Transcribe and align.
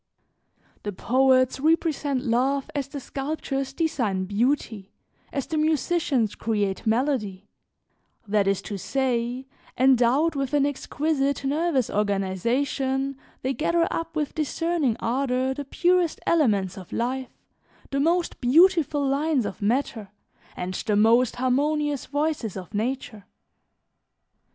"The 0.81 0.91
poets 0.93 1.59
represent 1.59 2.23
love 2.23 2.71
as 2.73 2.87
the 2.87 2.99
sculptors 2.99 3.71
design 3.71 4.25
beauty, 4.25 4.91
as 5.31 5.45
the 5.45 5.57
musicians 5.57 6.33
create 6.33 6.87
melody; 6.87 7.45
that 8.27 8.47
is 8.47 8.63
to 8.63 8.79
say, 8.79 9.45
endowed 9.77 10.33
with 10.33 10.55
an 10.55 10.65
exquisite 10.65 11.45
nervous 11.45 11.91
organization, 11.91 13.15
they 13.43 13.53
gather 13.53 13.87
up 13.91 14.15
with 14.15 14.33
discerning 14.33 14.97
ardor 14.99 15.53
the 15.53 15.65
purest 15.65 16.19
elements 16.25 16.79
of 16.79 16.91
life, 16.91 17.29
the 17.91 17.99
most 17.99 18.41
beautiful 18.41 19.07
lines 19.07 19.45
of 19.45 19.61
matter, 19.61 20.09
and 20.57 20.73
the 20.73 20.95
most 20.95 21.35
harmonious 21.35 22.07
voices 22.07 22.57
of 22.57 22.73
nature. 22.73 23.25